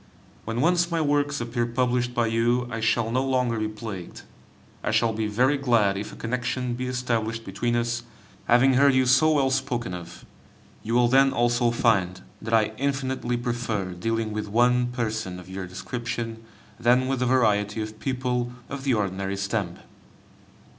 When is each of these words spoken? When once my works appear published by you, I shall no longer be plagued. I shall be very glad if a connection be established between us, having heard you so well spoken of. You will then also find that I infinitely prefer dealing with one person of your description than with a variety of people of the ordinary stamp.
When 0.45 0.61
once 0.61 0.89
my 0.89 0.99
works 0.99 1.39
appear 1.39 1.67
published 1.67 2.15
by 2.15 2.25
you, 2.25 2.67
I 2.71 2.79
shall 2.79 3.11
no 3.11 3.23
longer 3.23 3.59
be 3.59 3.67
plagued. 3.67 4.23
I 4.83 4.89
shall 4.89 5.13
be 5.13 5.27
very 5.27 5.57
glad 5.59 5.95
if 5.95 6.11
a 6.11 6.15
connection 6.15 6.73
be 6.73 6.87
established 6.87 7.45
between 7.45 7.75
us, 7.75 8.01
having 8.45 8.73
heard 8.73 8.95
you 8.95 9.05
so 9.05 9.33
well 9.33 9.51
spoken 9.51 9.93
of. 9.93 10.25
You 10.81 10.95
will 10.95 11.07
then 11.07 11.31
also 11.31 11.69
find 11.69 12.19
that 12.41 12.51
I 12.55 12.73
infinitely 12.77 13.37
prefer 13.37 13.91
dealing 13.93 14.31
with 14.33 14.47
one 14.47 14.87
person 14.87 15.39
of 15.39 15.47
your 15.47 15.67
description 15.67 16.43
than 16.79 17.07
with 17.07 17.21
a 17.21 17.27
variety 17.27 17.79
of 17.83 17.99
people 17.99 18.53
of 18.69 18.83
the 18.83 18.95
ordinary 18.95 19.37
stamp. 19.37 19.77